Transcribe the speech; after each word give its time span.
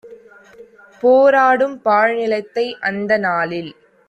போராடும் 1.03 1.75
பாழ்நிலத்தை 1.85 2.65
அந்த 2.81 3.17
நாளில் 3.17 3.71